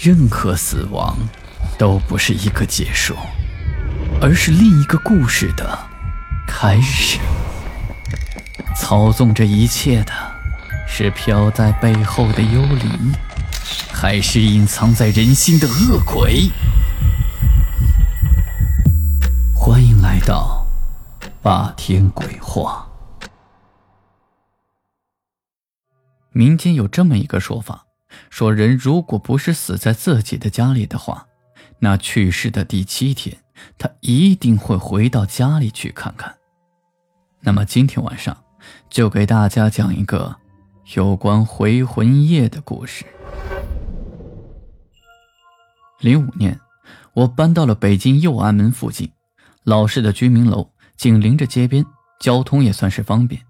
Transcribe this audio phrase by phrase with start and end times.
[0.00, 1.18] 任何死亡
[1.76, 3.16] 都不是一个结束，
[4.22, 5.76] 而是另一个故事的
[6.46, 7.18] 开始。
[8.76, 10.12] 操纵这一切的
[10.86, 13.12] 是飘在背后的幽灵，
[13.92, 16.48] 还是隐藏在人心的恶鬼？
[19.52, 20.64] 欢迎来到
[21.42, 22.86] 霸天鬼话。
[26.30, 27.87] 民间有这么一个说法，
[28.30, 31.26] 说人如果不是死在自己的家里的话，
[31.80, 33.38] 那去世的第七天，
[33.76, 36.34] 他一定会回到家里去看看。
[37.40, 38.36] 那么今天晚上。
[38.90, 40.36] 就给大家讲一个
[40.94, 43.04] 有关回魂夜的故事。
[46.00, 46.58] 零五年，
[47.14, 49.10] 我搬到了北京右安门附近，
[49.64, 51.84] 老式的居民楼紧邻着街边，
[52.20, 53.40] 交通也算是方便。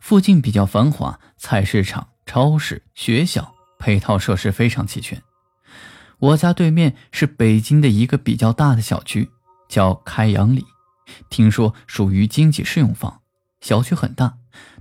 [0.00, 5.20] 附近比较繁华，菜市场、超市、学校配套设施非常齐全。
[6.20, 9.28] 我家对面是北京的一个比较大的小区，
[9.68, 10.64] 叫开阳里，
[11.28, 13.20] 听说属于经济适用房，
[13.60, 14.34] 小区很大。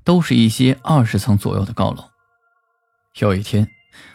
[0.03, 2.09] 都是一些二十层左右的高楼。
[3.19, 3.69] 有一天，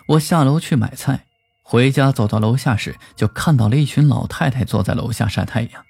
[0.08, 1.26] 我下楼去买菜，
[1.62, 5.84] 回家走到楼下时，就看到了一群老太太坐在楼下晒太阳。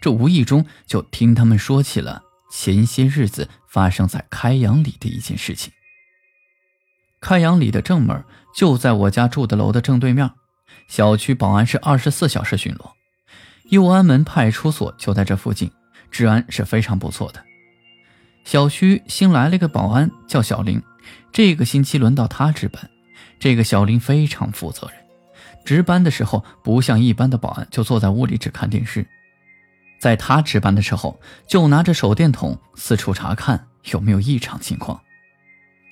[0.00, 5.72] 这无意中就听他们说起了前些日子发生在开阳里的一件事情。
[7.24, 8.22] 开阳里的正门
[8.54, 10.30] 就在我家住的楼的正对面，
[10.88, 12.90] 小区保安是二十四小时巡逻，
[13.70, 15.70] 右安门派出所就在这附近，
[16.10, 17.42] 治安是非常不错的。
[18.44, 20.82] 小区新来了一个保安，叫小林。
[21.32, 22.90] 这个星期轮到他值班。
[23.40, 24.98] 这个小林非常负责任，
[25.64, 29.06] 值班的时候不像一般的保安，就坐在屋里只看电视。
[29.98, 35.00] 在他值班的时候，就拿着手电筒四处查看有没有异常情况。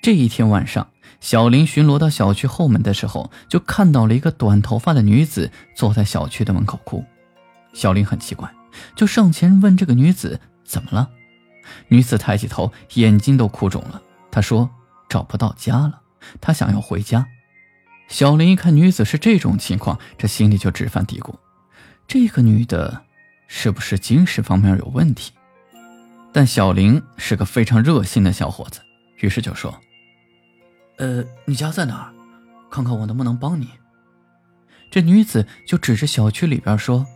[0.02, 0.88] 这一天晚上，
[1.20, 7.04] 小林巡逻到小区后门的时候，就看到了一个短头发的女子坐在小区的门口哭。
[7.72, 8.52] 小林很奇怪，
[8.96, 11.08] 就上前问这个女子怎么了。
[11.86, 14.02] 女子抬起头，眼睛都哭肿了。
[14.32, 14.68] 她说
[15.08, 16.00] ：“找不到家了，
[16.40, 17.24] 她想要回家。”
[18.10, 21.32] 小林一看女子是这种情况，这心里就直犯嘀咕：
[22.08, 23.04] 这个女的，
[23.46, 25.30] 是不是精神方面有问题？
[26.32, 28.80] 但小林是个非常热心的小伙子，
[29.20, 29.72] 于是就说
[30.98, 32.12] ：“呃，你家在哪儿？
[32.70, 33.68] 看看我能不能帮你。”
[34.90, 37.06] 这女子就指着小区里边说：“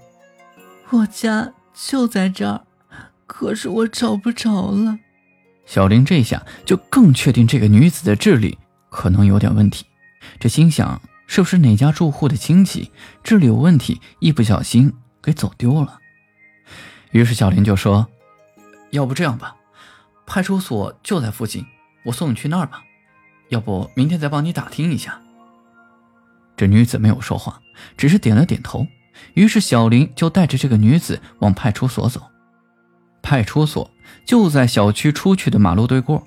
[0.91, 2.62] 我家就在这儿。”
[3.26, 4.98] 可是我找不着了，
[5.66, 8.56] 小林这下就更确定这个女子的智力
[8.88, 9.84] 可能有点问题。
[10.38, 12.92] 这心想，是不是哪家住户的亲戚
[13.25, 15.98] 智力有问题，一不小心给走丢了？
[17.10, 18.06] 于是小林就说
[18.91, 19.56] ：“要不这样吧，
[20.25, 21.66] 派出所就在附近，
[22.04, 22.84] 我送你去那儿吧。
[23.48, 25.20] 要不明天再帮你打听一下。”
[26.56, 27.60] 这女子没有说话，
[27.96, 28.86] 只是点了点头。
[29.34, 32.22] 于是小林就带着这个女子往派出所走。
[33.22, 33.90] 派出所
[34.24, 36.26] 就在小区出去的马路对过，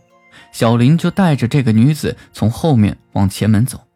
[0.52, 3.88] 小林就带着这个女子从后面往前门走，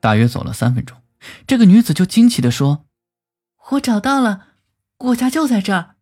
[0.00, 0.96] 大约走了三分钟，
[1.46, 2.84] 这个女子就惊奇地说
[3.72, 4.46] ：“我找到了，
[4.98, 5.96] 我家就在这儿。”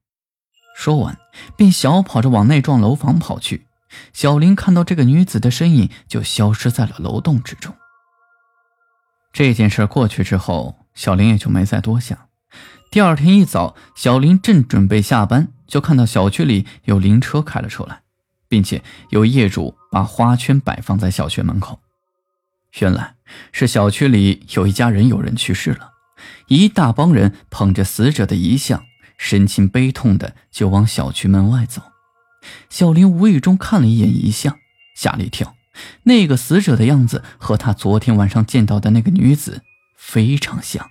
[0.77, 1.19] 说完
[1.57, 3.67] 便小跑着往那幢楼房跑去。
[4.13, 7.75] 小林看到这个女子的身影就消失在了楼洞之中。
[9.33, 12.19] 这件事过去之后，小林也就没再多想。
[12.91, 15.53] 第二天一早，小林正准备下班。
[15.71, 18.03] 就看到小区里有灵车开了出来，
[18.49, 21.79] 并且有业主把花圈摆放在小区门口。
[22.81, 23.15] 原来
[23.53, 25.93] 是小区里有一家人有人去世了，
[26.49, 28.83] 一大帮人捧着死者的遗像，
[29.17, 31.90] 神情悲痛的就往小区门外走。
[32.69, 34.59] 小林无意中看了一眼遗像，
[34.97, 35.57] 吓了一跳，
[36.05, 39.63] 那个死者的样子和他昨天晚上见到的那个女子
[39.97, 40.91] 非常像。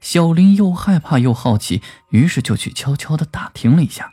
[0.00, 1.80] 小林又害怕又好奇，
[2.10, 4.12] 于是就去悄悄地打听了一下，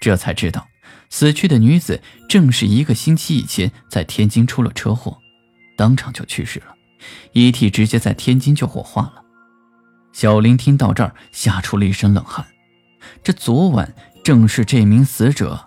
[0.00, 0.68] 这才知道
[1.10, 5.18] 死去的女子正是一个星期以前在天津出了车祸，
[5.76, 6.74] 当场就去世了，
[7.32, 9.24] 遗体直接在天津就火化了。
[10.12, 12.46] 小林听到这儿，吓出了一身冷汗。
[13.22, 13.92] 这昨晚
[14.24, 15.65] 正是这名死者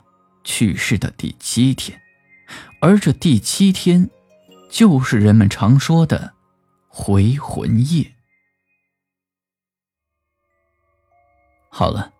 [0.49, 2.01] 去世的第七天，
[2.81, 4.09] 而这第七天，
[4.67, 6.33] 就是人们常说的
[6.87, 8.13] 回魂夜。
[11.69, 12.13] 好了，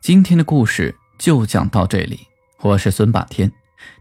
[0.00, 2.28] 今天的故事就讲到这里。
[2.60, 3.50] 我是孙霸天，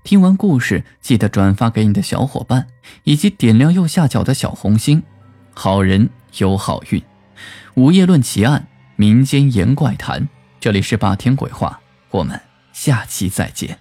[0.04, 2.68] 听完故事记得转发给你的小伙伴，
[3.04, 5.02] 以及点亮右下角的小红心。
[5.56, 6.08] 好人
[6.38, 7.04] 有好运，
[7.74, 10.30] 午夜论奇案，民间言怪谈。
[10.60, 11.82] 这里是霸天鬼话，
[12.12, 12.40] 我们
[12.74, 13.80] 下期再见。